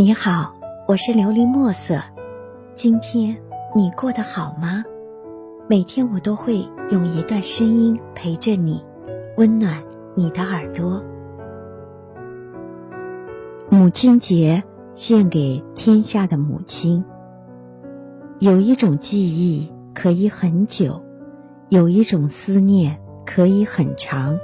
[0.00, 0.54] 你好，
[0.88, 2.00] 我是琉璃墨色。
[2.74, 3.36] 今天
[3.76, 4.82] 你过得好吗？
[5.68, 8.82] 每天我都会用一段声音陪着你，
[9.36, 11.04] 温暖你的耳朵。
[13.68, 14.64] 母亲节
[14.94, 17.04] 献给天下的母亲。
[18.38, 21.04] 有一种记忆可以很久，
[21.68, 24.38] 有一种思念可以很长，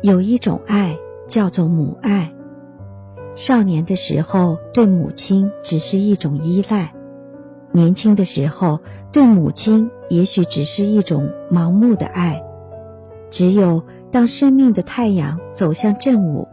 [0.00, 2.32] 有一种爱叫做母爱。
[3.36, 6.90] 少年的时候，对母亲只是一种依赖；
[7.72, 8.80] 年轻的时候，
[9.12, 12.42] 对母亲也许只是一种盲目的爱。
[13.30, 16.48] 只有当生命的太阳走向正午，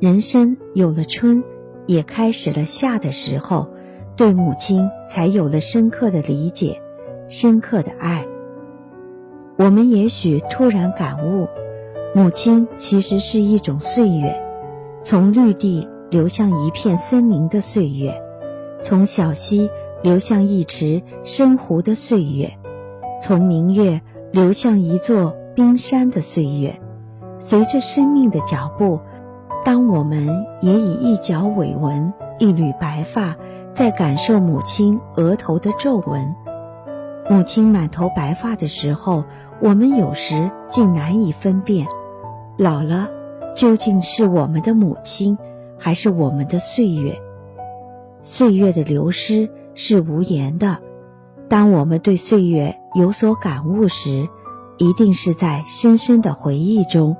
[0.00, 1.44] 人生有了春，
[1.86, 3.68] 也开始了夏的时候，
[4.16, 6.80] 对母亲才有了深刻的理解，
[7.28, 8.26] 深刻的爱。
[9.56, 11.46] 我们也许突然感悟，
[12.14, 14.42] 母亲其实是一种岁月，
[15.04, 15.86] 从绿地。
[16.14, 18.22] 流向一片森林的岁月，
[18.80, 19.68] 从小溪
[20.00, 22.56] 流向一池深湖的岁月，
[23.20, 26.80] 从明月流向一座冰山的岁月。
[27.40, 29.00] 随着生命的脚步，
[29.64, 33.34] 当我们也以一角尾纹、一缕白发，
[33.74, 36.32] 在感受母亲额头的皱纹。
[37.28, 39.24] 母亲满头白发的时候，
[39.58, 41.88] 我们有时竟难以分辨，
[42.56, 43.08] 老了
[43.56, 45.36] 究竟是我们的母亲。
[45.78, 47.20] 还是我们的岁月，
[48.22, 50.78] 岁月的流失是无言的。
[51.48, 54.28] 当我们对岁月有所感悟时，
[54.78, 57.16] 一定是在深深的回忆中；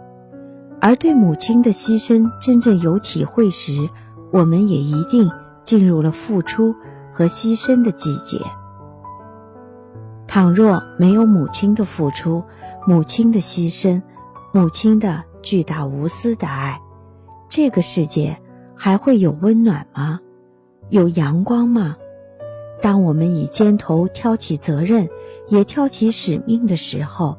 [0.80, 3.90] 而对母亲的牺牲真正有体会时，
[4.32, 5.30] 我们也一定
[5.62, 6.74] 进入了付出
[7.12, 8.40] 和牺牲的季节。
[10.26, 12.42] 倘若没有母亲的付出、
[12.86, 14.02] 母亲的牺牲、
[14.52, 16.80] 母亲的巨大无私的爱，
[17.48, 18.40] 这个世界。
[18.84, 20.20] 还会有温暖吗？
[20.90, 21.96] 有阳光吗？
[22.82, 25.08] 当我们以肩头挑起责任，
[25.48, 27.38] 也挑起使命的时候，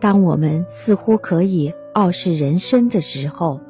[0.00, 3.60] 当我们似乎可以傲视人生的时候，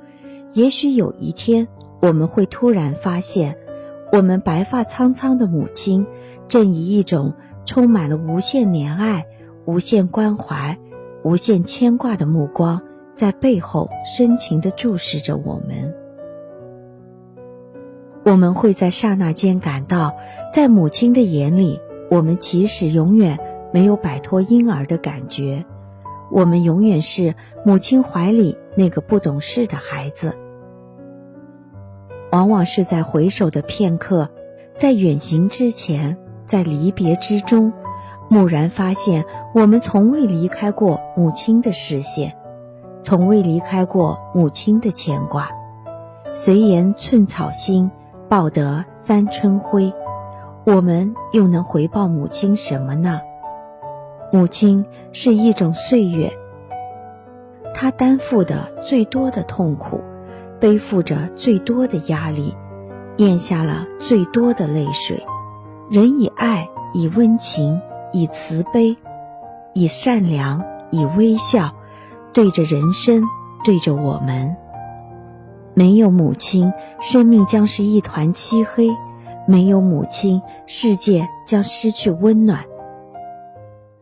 [0.55, 1.69] 也许有一天，
[2.01, 3.59] 我们会突然发现，
[4.11, 6.07] 我们白发苍苍的母亲，
[6.49, 7.35] 正以一种
[7.67, 9.27] 充满了无限怜爱、
[9.67, 10.79] 无限关怀、
[11.23, 12.81] 无限牵挂的目光，
[13.15, 15.95] 在背后深情地注视着我们。
[18.25, 20.15] 我们会在刹那间感到，
[20.53, 23.37] 在母亲的眼里，我们其实永远
[23.73, 25.65] 没有摆脱婴儿的感觉，
[26.31, 27.35] 我们永远是
[27.65, 30.39] 母亲怀里那个不懂事的孩子。
[32.31, 34.29] 往往是在回首的片刻，
[34.77, 36.17] 在远行之前，
[36.47, 37.73] 在离别之中，
[38.31, 42.37] 蓦然发现，我们从未离开过母亲的视线，
[43.03, 45.51] 从未离开过母亲的牵挂。
[46.33, 47.91] 随言寸草心。
[48.33, 49.93] 报得三春晖，
[50.65, 53.21] 我们又能回报母亲什么呢？
[54.33, 56.33] 母亲是一种岁月，
[57.75, 60.01] 她担负的最多的痛苦，
[60.59, 62.57] 背负着最多的压力，
[63.19, 65.23] 咽下了最多的泪水。
[65.91, 67.79] 人以爱，以温情，
[68.15, 68.97] 以慈悲，
[69.75, 71.71] 以善良，以微笑，
[72.33, 73.23] 对着人生，
[73.63, 74.57] 对着我们。
[75.75, 78.89] 没有母亲，生命将是一团漆黑；
[79.47, 82.65] 没有母亲，世界将失去温暖。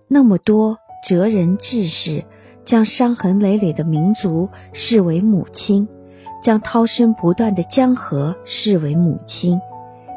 [0.09, 2.25] 那么多哲人志士，
[2.65, 5.89] 将伤痕累累的民族视为母亲，
[6.43, 9.61] 将涛声不断的江河视为母亲，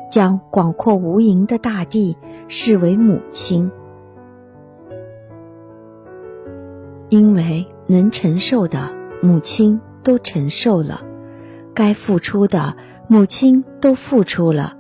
[0.09, 3.71] 将广阔无垠的大地视为母亲，
[7.09, 8.91] 因为能承受的，
[9.21, 11.03] 母亲都承受了。
[11.73, 12.75] 该付出的，
[13.07, 14.77] 母亲都付出了；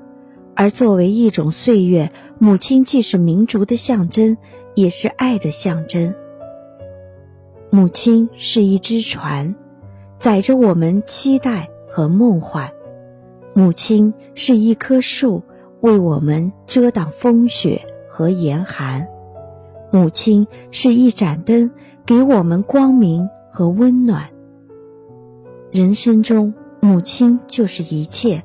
[0.55, 4.37] 而作为一种岁月，母亲既是民族的象征，
[4.75, 6.13] 也是爱的象征。
[7.71, 9.55] 母亲是一只船，
[10.19, 12.69] 载着我们期待和梦幻；
[13.53, 15.41] 母亲是一棵树，
[15.81, 19.07] 为我们遮挡风雪和严寒；
[19.91, 21.71] 母亲是一盏灯，
[22.05, 24.29] 给我们光明和温暖。
[25.71, 26.53] 人生中。
[26.83, 28.43] 母亲就是一切，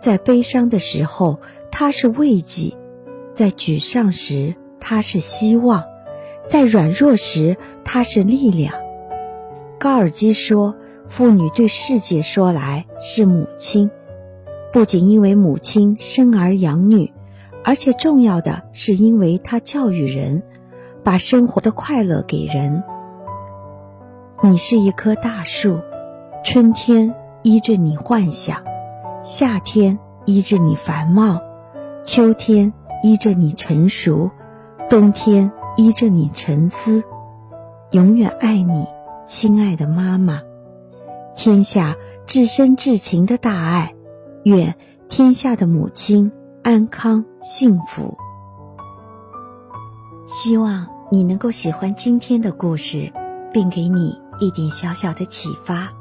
[0.00, 1.38] 在悲伤的时候，
[1.70, 2.76] 她是慰藉；
[3.34, 5.84] 在沮丧时，她是希望；
[6.44, 8.74] 在软弱时，她是力量。
[9.78, 10.74] 高尔基说
[11.06, 13.92] ：“妇女对世界说来是母亲，
[14.72, 17.12] 不仅因为母亲生儿养女，
[17.62, 20.42] 而且重要的是因为她教育人，
[21.04, 22.82] 把生活的快乐给人。
[24.42, 25.78] 你是一棵大树，
[26.42, 28.62] 春天。”依着你幻想，
[29.24, 31.40] 夏天依着你繁茂，
[32.04, 32.72] 秋天
[33.02, 34.30] 依着你成熟，
[34.88, 37.02] 冬天依着你沉思。
[37.90, 38.86] 永远爱你，
[39.26, 40.40] 亲爱的妈妈。
[41.34, 41.96] 天下
[42.26, 43.94] 至深至情的大爱，
[44.44, 44.76] 愿
[45.08, 46.30] 天下的母亲
[46.62, 48.16] 安康幸福。
[50.28, 53.12] 希望你能够喜欢今天的故事，
[53.52, 55.92] 并给你一点小小的启发。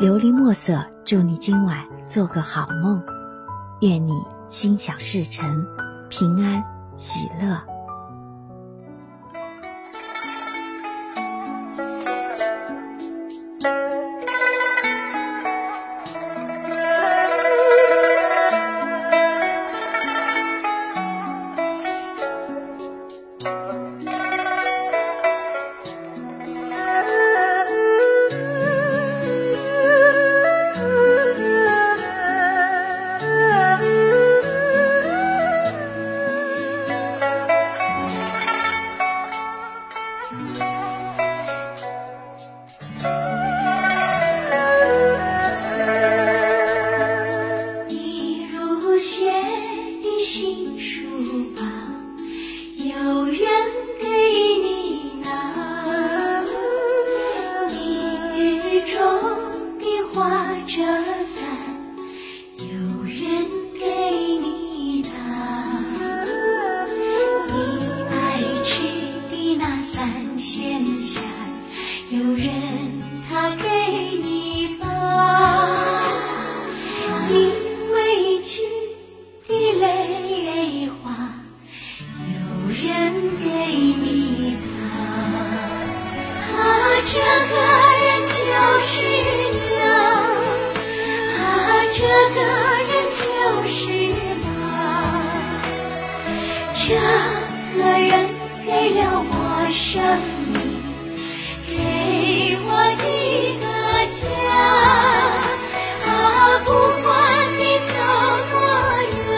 [0.00, 3.02] 琉璃墨色，祝你今晚做个好梦，
[3.82, 4.14] 愿你
[4.46, 5.62] 心想事成，
[6.08, 6.64] 平安
[6.96, 7.69] 喜乐。
[99.70, 100.02] 生
[100.52, 100.60] 命，
[101.64, 101.72] 给
[102.66, 102.68] 我
[102.98, 103.64] 一个
[104.18, 104.20] 家。
[106.06, 106.08] 啊，
[106.64, 106.68] 不
[107.02, 107.08] 管
[107.56, 107.92] 你走
[108.50, 108.52] 多
[109.28, 109.32] 远，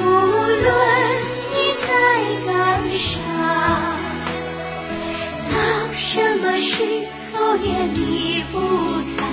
[0.00, 0.02] 无
[0.64, 0.66] 论
[1.50, 1.54] 你
[1.86, 1.88] 在
[2.46, 2.52] 干
[2.90, 3.02] 啥，
[5.50, 5.54] 到
[5.92, 6.02] 什
[6.38, 6.72] 么时
[7.32, 8.54] 候也离不
[9.16, 9.23] 开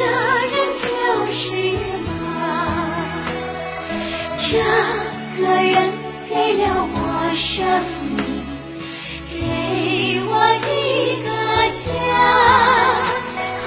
[0.00, 0.04] 的
[0.50, 0.82] 人就
[1.30, 1.40] 是
[2.06, 2.08] 妈，
[4.38, 4.48] 这
[5.38, 5.74] 个人
[6.28, 6.96] 给了我
[7.34, 7.46] 生
[8.16, 8.18] 命，
[9.28, 9.36] 给
[10.26, 10.32] 我
[10.66, 10.68] 一
[11.22, 11.28] 个
[11.84, 11.88] 家，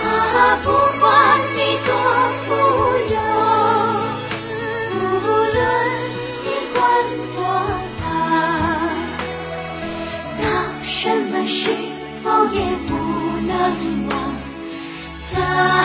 [0.04, 0.68] 啊，不
[1.00, 1.33] 管。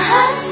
[0.08, 0.47] 한